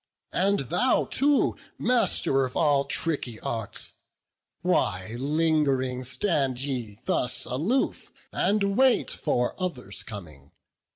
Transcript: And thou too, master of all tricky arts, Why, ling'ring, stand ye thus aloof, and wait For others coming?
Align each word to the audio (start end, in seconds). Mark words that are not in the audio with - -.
And 0.33 0.61
thou 0.61 1.05
too, 1.05 1.55
master 1.77 2.43
of 2.43 2.57
all 2.57 2.85
tricky 2.85 3.39
arts, 3.39 3.93
Why, 4.63 5.15
ling'ring, 5.19 6.01
stand 6.01 6.59
ye 6.59 6.97
thus 7.05 7.45
aloof, 7.45 8.11
and 8.31 8.75
wait 8.75 9.11
For 9.11 9.53
others 9.61 10.01
coming? 10.01 10.53